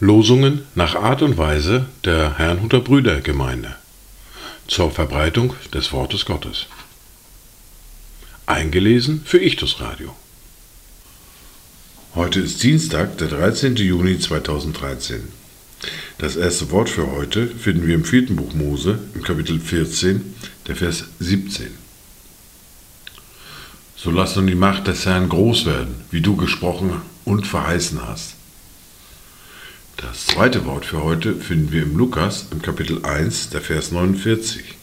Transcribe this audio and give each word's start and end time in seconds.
Losungen 0.00 0.62
nach 0.74 0.96
Art 0.96 1.22
und 1.22 1.38
Weise 1.38 1.86
der 2.04 2.38
Herrnhuter 2.38 2.80
Brüdergemeinde 2.80 3.76
zur 4.66 4.90
Verbreitung 4.90 5.54
des 5.72 5.92
Wortes 5.92 6.24
Gottes. 6.24 6.66
Eingelesen 8.46 9.22
für 9.24 9.38
Ichtus 9.38 9.80
Radio. 9.80 10.16
Heute 12.16 12.40
ist 12.40 12.62
Dienstag, 12.62 13.18
der 13.18 13.28
13. 13.28 13.76
Juni 13.76 14.18
2013. 14.18 15.28
Das 16.18 16.34
erste 16.34 16.70
Wort 16.72 16.90
für 16.90 17.12
heute 17.12 17.46
finden 17.46 17.86
wir 17.86 17.94
im 17.94 18.04
vierten 18.04 18.34
Buch 18.34 18.54
Mose, 18.54 18.98
im 19.14 19.22
Kapitel 19.22 19.60
14, 19.60 20.34
der 20.66 20.74
Vers 20.74 21.04
17. 21.20 21.77
So 24.00 24.12
lass 24.12 24.36
nun 24.36 24.46
die 24.46 24.54
Macht 24.54 24.86
des 24.86 25.06
Herrn 25.06 25.28
groß 25.28 25.66
werden, 25.66 26.04
wie 26.12 26.20
du 26.20 26.36
gesprochen 26.36 27.02
und 27.24 27.48
verheißen 27.48 28.00
hast. 28.06 28.34
Das 29.96 30.26
zweite 30.26 30.64
Wort 30.66 30.84
für 30.84 31.02
heute 31.02 31.34
finden 31.34 31.72
wir 31.72 31.82
im 31.82 31.96
Lukas 31.96 32.46
im 32.52 32.62
Kapitel 32.62 33.04
1, 33.04 33.50
der 33.50 33.60
Vers 33.60 33.90
49. 33.90 34.76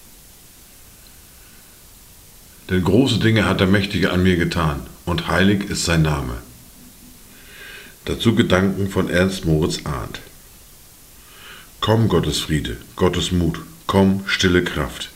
Denn 2.69 2.83
große 2.83 3.19
Dinge 3.19 3.45
hat 3.45 3.61
der 3.61 3.67
Mächtige 3.67 4.11
an 4.11 4.21
mir 4.21 4.35
getan, 4.35 4.81
und 5.05 5.29
heilig 5.29 5.69
ist 5.69 5.85
sein 5.85 6.01
Name. 6.01 6.35
Dazu 8.03 8.35
Gedanken 8.35 8.89
von 8.89 9.09
Ernst 9.09 9.45
Moritz 9.45 9.79
Arndt. 9.85 10.19
Komm, 11.79 12.09
Gottes 12.09 12.39
Friede, 12.39 12.75
Gottes 12.97 13.31
Mut, 13.31 13.61
komm, 13.87 14.25
stille 14.27 14.61
Kraft, 14.61 15.09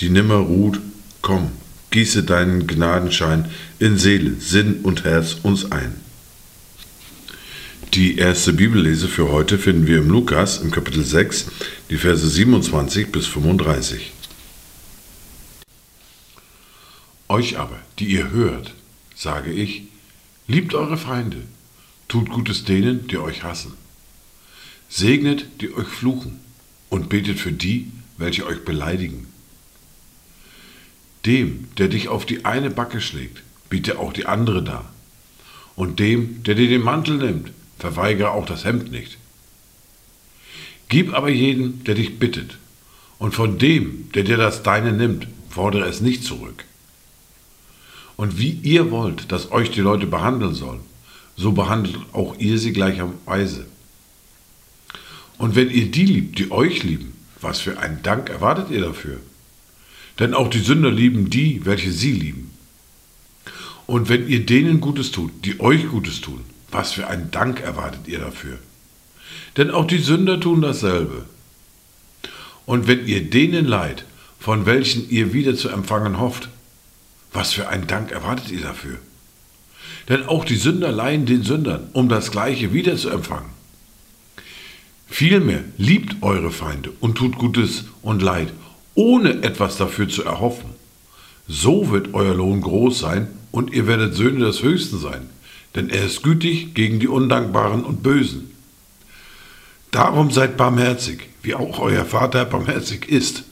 die 0.00 0.08
nimmer 0.08 0.36
ruht, 0.36 0.80
komm, 1.20 1.52
gieße 1.92 2.24
deinen 2.24 2.66
Gnadenschein 2.66 3.48
in 3.78 3.96
Seele, 3.96 4.34
Sinn 4.40 4.80
und 4.82 5.04
Herz 5.04 5.36
uns 5.42 5.70
ein. 5.70 5.94
Die 7.94 8.16
erste 8.16 8.54
Bibellese 8.54 9.06
für 9.06 9.30
heute 9.30 9.58
finden 9.58 9.86
wir 9.86 9.98
im 9.98 10.08
Lukas 10.08 10.58
im 10.58 10.70
Kapitel 10.70 11.04
6, 11.04 11.46
die 11.90 11.98
Verse 11.98 12.26
27 12.26 13.12
bis 13.12 13.26
35. 13.26 14.12
Euch 17.28 17.58
aber, 17.58 17.78
die 17.98 18.06
ihr 18.06 18.30
hört, 18.30 18.74
sage 19.14 19.52
ich, 19.52 19.84
liebt 20.48 20.74
eure 20.74 20.96
Feinde, 20.96 21.42
tut 22.08 22.30
Gutes 22.30 22.64
denen, 22.64 23.06
die 23.08 23.18
euch 23.18 23.42
hassen. 23.42 23.74
Segnet, 24.88 25.46
die 25.60 25.74
euch 25.74 25.88
fluchen, 25.88 26.40
und 26.88 27.08
betet 27.08 27.38
für 27.38 27.52
die, 27.52 27.90
welche 28.18 28.46
euch 28.46 28.64
beleidigen. 28.64 29.31
Dem, 31.26 31.68
der 31.78 31.88
dich 31.88 32.08
auf 32.08 32.26
die 32.26 32.44
eine 32.44 32.70
Backe 32.70 33.00
schlägt, 33.00 33.42
biete 33.70 33.98
auch 33.98 34.12
die 34.12 34.26
andere 34.26 34.62
dar. 34.62 34.92
Und 35.76 35.98
dem, 35.98 36.42
der 36.42 36.54
dir 36.54 36.68
den 36.68 36.82
Mantel 36.82 37.16
nimmt, 37.16 37.52
verweigere 37.78 38.32
auch 38.32 38.46
das 38.46 38.64
Hemd 38.64 38.90
nicht. 38.90 39.18
Gib 40.88 41.14
aber 41.14 41.30
jeden, 41.30 41.84
der 41.84 41.94
dich 41.94 42.18
bittet, 42.18 42.58
und 43.18 43.34
von 43.34 43.58
dem, 43.58 44.10
der 44.14 44.24
dir 44.24 44.36
das 44.36 44.62
Deine 44.62 44.92
nimmt, 44.92 45.28
fordere 45.48 45.88
es 45.88 46.00
nicht 46.00 46.24
zurück. 46.24 46.64
Und 48.16 48.38
wie 48.38 48.50
ihr 48.62 48.90
wollt, 48.90 49.32
dass 49.32 49.52
euch 49.52 49.70
die 49.70 49.80
Leute 49.80 50.06
behandeln 50.06 50.54
sollen, 50.54 50.80
so 51.36 51.52
behandelt 51.52 51.96
auch 52.12 52.36
ihr 52.38 52.58
sie 52.58 52.72
gleicherweise. 52.72 53.66
Und 55.38 55.54
wenn 55.56 55.70
ihr 55.70 55.90
die 55.90 56.04
liebt, 56.04 56.38
die 56.38 56.50
euch 56.50 56.82
lieben, 56.82 57.14
was 57.40 57.60
für 57.60 57.78
einen 57.78 58.02
Dank 58.02 58.28
erwartet 58.28 58.70
ihr 58.70 58.80
dafür? 58.80 59.18
Denn 60.18 60.34
auch 60.34 60.48
die 60.48 60.60
Sünder 60.60 60.90
lieben 60.90 61.30
die, 61.30 61.64
welche 61.64 61.90
sie 61.90 62.12
lieben. 62.12 62.50
Und 63.86 64.08
wenn 64.08 64.28
ihr 64.28 64.46
denen 64.46 64.80
Gutes 64.80 65.10
tut, 65.10 65.32
die 65.44 65.60
euch 65.60 65.88
Gutes 65.88 66.20
tun, 66.20 66.40
was 66.70 66.92
für 66.92 67.08
einen 67.08 67.30
Dank 67.30 67.60
erwartet 67.60 68.06
ihr 68.06 68.18
dafür? 68.18 68.58
Denn 69.56 69.70
auch 69.70 69.86
die 69.86 69.98
Sünder 69.98 70.40
tun 70.40 70.62
dasselbe. 70.62 71.26
Und 72.64 72.86
wenn 72.86 73.06
ihr 73.06 73.28
denen 73.28 73.66
leid, 73.66 74.04
von 74.38 74.66
welchen 74.66 75.08
ihr 75.10 75.32
wieder 75.32 75.54
zu 75.56 75.68
empfangen 75.68 76.18
hofft, 76.18 76.48
was 77.32 77.52
für 77.52 77.68
einen 77.68 77.86
Dank 77.86 78.10
erwartet 78.10 78.50
ihr 78.50 78.60
dafür? 78.60 78.98
Denn 80.08 80.26
auch 80.26 80.44
die 80.44 80.56
Sünder 80.56 80.90
leihen 80.90 81.26
den 81.26 81.42
Sündern, 81.42 81.88
um 81.92 82.08
das 82.08 82.30
Gleiche 82.30 82.72
wieder 82.72 82.96
zu 82.96 83.10
empfangen. 83.10 83.50
Vielmehr 85.06 85.62
liebt 85.76 86.22
eure 86.22 86.50
Feinde 86.50 86.90
und 87.00 87.16
tut 87.16 87.36
Gutes 87.36 87.84
und 88.00 88.22
Leid, 88.22 88.52
ohne 88.94 89.42
etwas 89.42 89.76
dafür 89.76 90.08
zu 90.08 90.24
erhoffen. 90.24 90.70
So 91.48 91.90
wird 91.90 92.14
euer 92.14 92.34
Lohn 92.34 92.60
groß 92.60 92.98
sein 92.98 93.28
und 93.50 93.72
ihr 93.72 93.86
werdet 93.86 94.14
Söhne 94.14 94.46
des 94.46 94.62
Höchsten 94.62 94.98
sein, 94.98 95.28
denn 95.74 95.90
er 95.90 96.04
ist 96.04 96.22
gütig 96.22 96.74
gegen 96.74 97.00
die 97.00 97.08
Undankbaren 97.08 97.84
und 97.84 98.02
Bösen. 98.02 98.50
Darum 99.90 100.30
seid 100.30 100.56
barmherzig, 100.56 101.28
wie 101.42 101.54
auch 101.54 101.78
euer 101.78 102.04
Vater 102.04 102.44
barmherzig 102.44 103.08
ist. 103.08 103.44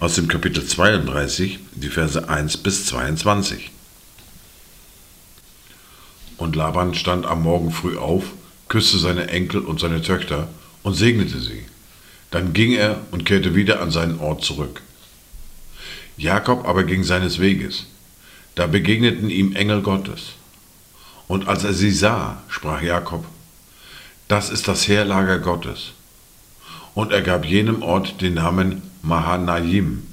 Aus 0.00 0.14
dem 0.14 0.28
Kapitel 0.28 0.66
32, 0.66 1.58
die 1.74 1.88
Verse 1.88 2.28
1 2.28 2.56
bis 2.58 2.86
22. 2.86 3.70
Und 6.36 6.56
Laban 6.56 6.94
stand 6.94 7.26
am 7.26 7.42
Morgen 7.42 7.70
früh 7.70 7.96
auf, 7.96 8.24
küsste 8.68 8.98
seine 8.98 9.28
Enkel 9.28 9.60
und 9.60 9.78
seine 9.78 10.02
Töchter 10.02 10.48
und 10.84 10.94
segnete 10.94 11.40
sie. 11.40 11.64
Dann 12.30 12.52
ging 12.52 12.72
er 12.72 13.00
und 13.10 13.24
kehrte 13.24 13.56
wieder 13.56 13.82
an 13.82 13.90
seinen 13.90 14.20
Ort 14.20 14.44
zurück. 14.44 14.82
Jakob 16.16 16.68
aber 16.68 16.84
ging 16.84 17.02
seines 17.02 17.40
Weges. 17.40 17.86
Da 18.54 18.68
begegneten 18.68 19.30
ihm 19.30 19.56
Engel 19.56 19.82
Gottes. 19.82 20.34
Und 21.26 21.48
als 21.48 21.64
er 21.64 21.72
sie 21.72 21.90
sah, 21.90 22.42
sprach 22.48 22.82
Jakob, 22.82 23.24
das 24.28 24.50
ist 24.50 24.68
das 24.68 24.86
Heerlager 24.86 25.38
Gottes. 25.38 25.92
Und 26.94 27.10
er 27.12 27.22
gab 27.22 27.44
jenem 27.44 27.82
Ort 27.82 28.20
den 28.20 28.34
Namen 28.34 28.82
Mahanaim. 29.02 30.04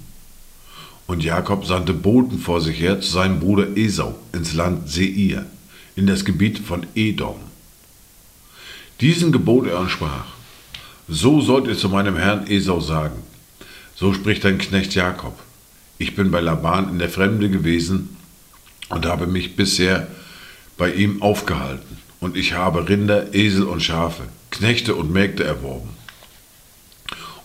Und 1.06 1.24
Jakob 1.24 1.66
sandte 1.66 1.94
Boten 1.94 2.40
vor 2.40 2.62
sich 2.62 2.80
her 2.80 3.02
zu 3.02 3.12
seinem 3.12 3.40
Bruder 3.40 3.78
Esau 3.78 4.18
ins 4.34 4.54
Land 4.54 4.90
Seir, 4.90 5.46
in 5.96 6.08
das 6.08 6.26
Gebiet 6.26 6.60
von 6.60 6.88
Edom. 6.96 7.36
Diesen 9.02 9.32
gebot 9.32 9.68
er 9.68 9.80
und 9.80 9.90
sprach, 9.90 10.26
so 11.12 11.42
sollt 11.42 11.68
ihr 11.68 11.78
zu 11.78 11.90
meinem 11.90 12.16
Herrn 12.16 12.48
Esau 12.48 12.80
sagen, 12.80 13.22
so 13.96 14.14
spricht 14.14 14.46
dein 14.46 14.58
Knecht 14.58 14.96
Jakob, 14.96 15.38
ich 15.98 16.16
bin 16.16 16.32
bei 16.32 16.40
Laban 16.40 16.90
in 16.90 17.00
der 17.00 17.10
Fremde 17.10 17.50
gewesen 17.50 18.16
und 18.88 19.06
habe 19.06 19.28
mich 19.28 19.58
bisher 19.58 20.08
bei 20.78 20.94
ihm 20.94 21.22
aufgehalten. 21.22 21.98
Und 22.22 22.38
ich 22.38 22.54
habe 22.54 22.88
Rinder, 22.88 23.34
Esel 23.36 23.64
und 23.64 23.84
Schafe, 23.84 24.24
Knechte 24.52 24.96
und 24.96 25.12
Mägde 25.12 25.44
erworben. 25.44 25.90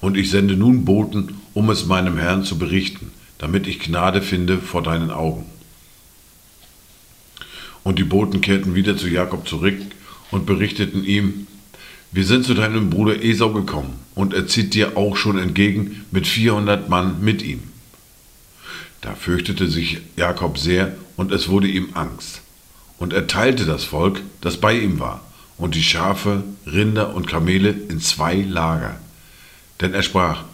Und 0.00 0.16
ich 0.16 0.30
sende 0.30 0.56
nun 0.56 0.84
Boten, 0.84 1.40
um 1.52 1.68
es 1.68 1.86
meinem 1.86 2.18
Herrn 2.18 2.44
zu 2.44 2.58
berichten, 2.58 3.10
damit 3.38 3.66
ich 3.66 3.80
Gnade 3.80 4.22
finde 4.22 4.58
vor 4.58 4.82
deinen 4.82 5.10
Augen. 5.10 5.44
Und 7.82 7.98
die 7.98 8.04
Boten 8.04 8.40
kehrten 8.40 8.76
wieder 8.76 8.96
zu 8.96 9.08
Jakob 9.08 9.48
zurück 9.48 9.76
und 10.30 10.46
berichteten 10.46 11.04
ihm, 11.04 11.48
wir 12.12 12.24
sind 12.24 12.44
zu 12.44 12.54
deinem 12.54 12.90
Bruder 12.90 13.22
Esau 13.22 13.52
gekommen, 13.52 13.98
und 14.14 14.32
er 14.32 14.46
zieht 14.46 14.74
dir 14.74 14.96
auch 14.96 15.16
schon 15.16 15.38
entgegen 15.38 16.04
mit 16.10 16.26
400 16.26 16.88
Mann 16.88 17.20
mit 17.20 17.42
ihm. 17.42 17.62
Da 19.02 19.14
fürchtete 19.14 19.68
sich 19.68 19.98
Jakob 20.16 20.58
sehr, 20.58 20.96
und 21.16 21.32
es 21.32 21.48
wurde 21.48 21.68
ihm 21.68 21.90
Angst. 21.94 22.40
Und 22.98 23.12
er 23.12 23.26
teilte 23.26 23.66
das 23.66 23.84
Volk, 23.84 24.22
das 24.40 24.56
bei 24.56 24.78
ihm 24.78 24.98
war, 24.98 25.20
und 25.58 25.74
die 25.74 25.82
Schafe, 25.82 26.44
Rinder 26.66 27.14
und 27.14 27.26
Kamele 27.26 27.70
in 27.70 28.00
zwei 28.00 28.36
Lager. 28.36 28.98
Denn 29.80 29.92
er 29.92 30.02
sprach, 30.02 30.44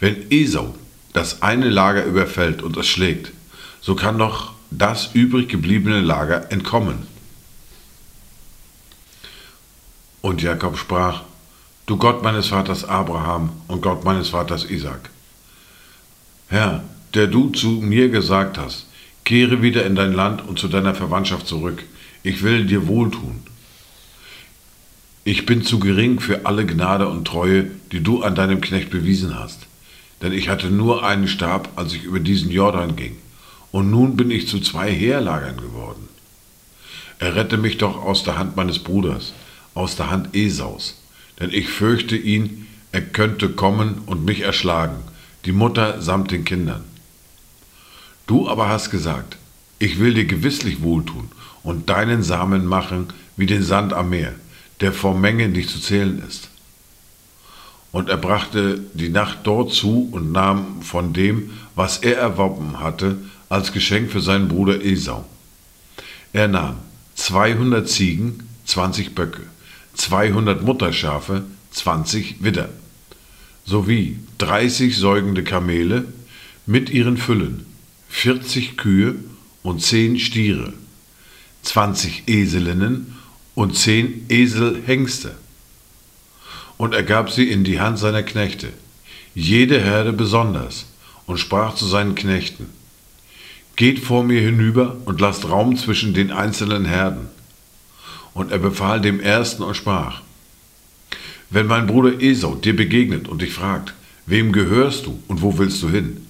wenn 0.00 0.30
Esau 0.30 0.74
das 1.12 1.42
eine 1.42 1.68
Lager 1.68 2.04
überfällt 2.04 2.62
und 2.62 2.76
es 2.76 2.86
schlägt, 2.86 3.32
so 3.80 3.94
kann 3.94 4.18
doch 4.18 4.52
das 4.70 5.10
übrig 5.14 5.48
gebliebene 5.48 6.00
Lager 6.00 6.50
entkommen. 6.50 7.13
Und 10.24 10.40
Jakob 10.40 10.78
sprach, 10.78 11.20
Du 11.84 11.98
Gott 11.98 12.22
meines 12.22 12.46
Vaters 12.46 12.82
Abraham 12.86 13.50
und 13.68 13.82
Gott 13.82 14.04
meines 14.04 14.30
Vaters 14.30 14.64
Isaac. 14.70 15.10
Herr, 16.48 16.82
der 17.12 17.26
du 17.26 17.50
zu 17.50 17.68
mir 17.68 18.08
gesagt 18.08 18.56
hast, 18.56 18.86
kehre 19.24 19.60
wieder 19.60 19.84
in 19.84 19.94
dein 19.94 20.14
Land 20.14 20.40
und 20.48 20.58
zu 20.58 20.68
deiner 20.68 20.94
Verwandtschaft 20.94 21.46
zurück. 21.46 21.82
Ich 22.22 22.42
will 22.42 22.64
dir 22.64 22.86
wohltun. 22.86 23.42
Ich 25.24 25.44
bin 25.44 25.62
zu 25.62 25.78
gering 25.78 26.20
für 26.20 26.46
alle 26.46 26.64
Gnade 26.64 27.06
und 27.06 27.26
Treue, 27.26 27.66
die 27.92 28.02
du 28.02 28.22
an 28.22 28.34
deinem 28.34 28.62
Knecht 28.62 28.88
bewiesen 28.88 29.38
hast. 29.38 29.66
Denn 30.22 30.32
ich 30.32 30.48
hatte 30.48 30.68
nur 30.70 31.04
einen 31.04 31.28
Stab, 31.28 31.68
als 31.76 31.92
ich 31.92 32.04
über 32.04 32.18
diesen 32.18 32.50
Jordan 32.50 32.96
ging. 32.96 33.18
Und 33.72 33.90
nun 33.90 34.16
bin 34.16 34.30
ich 34.30 34.48
zu 34.48 34.58
zwei 34.60 34.90
Heerlagern 34.90 35.58
geworden. 35.58 36.08
Errette 37.18 37.58
mich 37.58 37.76
doch 37.76 38.02
aus 38.02 38.24
der 38.24 38.38
Hand 38.38 38.56
meines 38.56 38.78
Bruders, 38.78 39.34
aus 39.74 39.96
der 39.96 40.10
Hand 40.10 40.34
Esaus. 40.34 41.00
Denn 41.40 41.50
ich 41.50 41.68
fürchte 41.68 42.16
ihn, 42.16 42.66
er 42.92 43.02
könnte 43.02 43.50
kommen 43.50 44.02
und 44.06 44.24
mich 44.24 44.40
erschlagen 44.40 45.02
die 45.44 45.52
Mutter 45.52 46.00
samt 46.00 46.30
den 46.30 46.44
Kindern. 46.44 46.84
Du 48.26 48.48
aber 48.48 48.68
hast 48.68 48.90
gesagt, 48.90 49.36
ich 49.78 49.98
will 49.98 50.14
dir 50.14 50.24
gewisslich 50.24 50.82
wohltun 50.82 51.28
und 51.62 51.90
deinen 51.90 52.22
Samen 52.22 52.64
machen 52.64 53.08
wie 53.36 53.46
den 53.46 53.62
Sand 53.62 53.92
am 53.92 54.10
Meer, 54.10 54.34
der 54.80 54.92
vor 54.92 55.16
Menge 55.16 55.48
nicht 55.48 55.68
zu 55.68 55.80
zählen 55.80 56.22
ist. 56.26 56.48
Und 57.92 58.08
er 58.08 58.16
brachte 58.16 58.80
die 58.94 59.10
Nacht 59.10 59.40
dort 59.44 59.72
zu 59.72 60.08
und 60.10 60.32
nahm 60.32 60.82
von 60.82 61.12
dem, 61.12 61.50
was 61.74 61.98
er 61.98 62.16
erworben 62.16 62.80
hatte, 62.80 63.18
als 63.48 63.72
Geschenk 63.72 64.10
für 64.10 64.20
seinen 64.20 64.48
Bruder 64.48 64.82
Esau. 64.82 65.24
Er 66.32 66.48
nahm 66.48 66.76
200 67.16 67.88
Ziegen, 67.88 68.48
20 68.64 69.14
Böcke, 69.14 69.42
200 69.94 70.62
Mutterschafe, 70.62 71.44
20 71.70 72.42
Widder, 72.42 72.68
sowie 73.64 74.18
30 74.38 74.96
säugende 74.96 75.44
Kamele 75.44 76.04
mit 76.66 76.90
ihren 76.90 77.16
Füllen, 77.16 77.66
40 78.08 78.76
Kühe 78.76 79.16
und 79.62 79.82
10 79.82 80.18
Stiere, 80.18 80.72
20 81.62 82.24
Eselinnen 82.26 83.16
und 83.54 83.76
10 83.76 84.26
Eselhengste. 84.28 85.34
Und 86.76 86.94
er 86.94 87.02
gab 87.02 87.30
sie 87.30 87.50
in 87.50 87.64
die 87.64 87.80
Hand 87.80 87.98
seiner 87.98 88.22
Knechte, 88.22 88.72
jede 89.34 89.80
Herde 89.80 90.12
besonders, 90.12 90.86
und 91.26 91.38
sprach 91.38 91.74
zu 91.74 91.86
seinen 91.86 92.14
Knechten, 92.14 92.66
Geht 93.76 93.98
vor 93.98 94.22
mir 94.22 94.40
hinüber 94.40 94.96
und 95.04 95.20
lasst 95.20 95.48
Raum 95.48 95.76
zwischen 95.76 96.14
den 96.14 96.30
einzelnen 96.30 96.84
Herden. 96.84 97.28
Und 98.34 98.52
er 98.52 98.58
befahl 98.58 99.00
dem 99.00 99.20
Ersten 99.20 99.62
und 99.62 99.76
sprach, 99.76 100.20
Wenn 101.50 101.66
mein 101.66 101.86
Bruder 101.86 102.20
Esau 102.20 102.56
dir 102.56 102.76
begegnet 102.76 103.28
und 103.28 103.40
dich 103.40 103.52
fragt, 103.52 103.94
wem 104.26 104.52
gehörst 104.52 105.06
du 105.06 105.22
und 105.28 105.40
wo 105.40 105.56
willst 105.58 105.82
du 105.82 105.88
hin? 105.88 106.26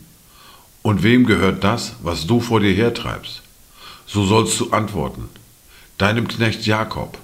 Und 0.83 1.03
wem 1.03 1.25
gehört 1.27 1.65
das, 1.65 1.97
was 2.03 2.27
du 2.27 2.41
vor 2.41 2.61
dir 2.61 2.73
hertreibst? 2.73 3.43
So 4.06 4.27
sollst 4.27 4.61
du 4.61 4.71
antworten, 4.71 5.31
deinem 5.97 6.29
Knecht 6.29 6.67
Jakob. 6.67 7.19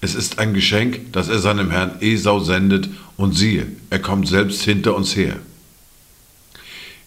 Es 0.00 0.14
ist 0.14 0.38
ein 0.38 0.54
Geschenk, 0.54 1.12
das 1.12 1.28
er 1.28 1.40
seinem 1.40 1.70
Herrn 1.70 1.96
Esau 2.00 2.38
sendet, 2.38 2.88
und 3.16 3.36
siehe, 3.36 3.66
er 3.90 3.98
kommt 3.98 4.28
selbst 4.28 4.62
hinter 4.62 4.94
uns 4.94 5.16
her. 5.16 5.36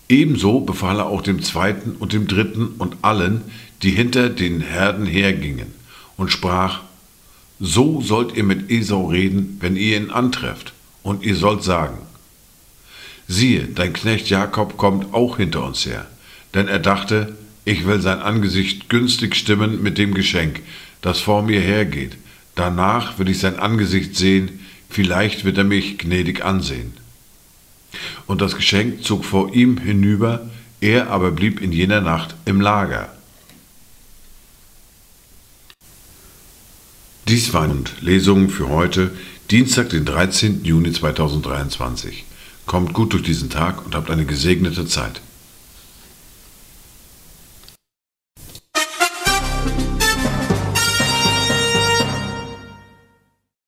Ebenso 0.09 0.62
befahl 0.62 1.00
er 1.00 1.07
auch 1.07 1.21
dem 1.21 1.42
zweiten 1.42 1.92
und 1.92 2.13
dem 2.13 2.27
dritten 2.27 2.68
und 2.77 2.98
allen, 3.01 3.42
die 3.81 3.92
hinter 3.92 4.30
den 4.30 4.62
Herden 4.62 5.06
hergingen, 5.06 5.74
und 6.15 6.31
sprach, 6.31 6.81
So 7.59 8.01
sollt 8.01 8.36
ihr 8.36 8.44
mit 8.44 8.69
Esau 8.69 9.07
reden, 9.07 9.57
wenn 9.62 9.75
ihr 9.75 9.98
ihn 9.98 10.12
antrefft, 10.12 10.74
und 11.04 11.24
ihr 11.24 11.36
sollt 11.36 11.63
sagen, 11.63 11.98
Siehe, 13.27 13.63
dein 13.65 13.92
Knecht 13.94 14.30
Jakob 14.30 14.77
kommt 14.77 15.13
auch 15.13 15.38
hinter 15.38 15.65
uns 15.65 15.86
her, 15.86 16.07
denn 16.54 16.68
er 16.68 16.80
dachte, 16.80 17.36
ich 17.65 17.86
will 17.86 18.00
sein 18.00 18.21
Angesicht 18.21 18.89
günstig 18.89 19.36
stimmen 19.36 19.83
mit 19.83 19.98
dem 19.98 20.13
Geschenk, 20.13 20.62
das 21.01 21.19
vor 21.19 21.44
mir 21.44 21.59
hergeht, 21.59 22.18
danach 22.56 23.19
will 23.19 23.27
ich 23.27 23.39
sein 23.39 23.59
Angesicht 23.59 24.15
sehen, 24.15 24.59
vielleicht 24.89 25.44
wird 25.44 25.57
er 25.57 25.65
mich 25.65 25.98
gnädig 25.98 26.45
ansehen. 26.45 26.94
Und 28.27 28.42
das 28.42 28.56
Geschenk 28.56 29.04
zog 29.04 29.25
vor 29.25 29.54
ihm 29.54 29.77
hinüber, 29.77 30.50
er 30.80 31.09
aber 31.09 31.31
blieb 31.31 31.62
in 31.62 31.71
jener 31.71 32.01
Nacht 32.01 32.36
im 32.45 32.62
Lager. 32.62 33.16
Dies 37.27 37.53
waren 37.53 37.83
Lesungen 38.00 38.50
für 38.50 38.69
heute, 38.69 39.12
Dienstag, 39.51 39.89
den 39.89 40.06
13. 40.06 40.63
Juni 40.63 40.94
2023. 40.94 42.24
Kommt 42.65 42.94
gut 42.94 43.12
durch 43.12 43.24
diesen 43.24 43.50
Tag 43.50 43.85
und 43.85 43.95
habt 43.95 44.09
eine 44.09 44.25
gesegnete 44.25 44.85
Zeit. 44.85 45.19